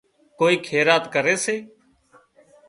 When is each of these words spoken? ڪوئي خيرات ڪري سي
ڪوئي 0.39 0.55
خيرات 0.67 1.03
ڪري 1.13 1.35
سي 1.45 1.55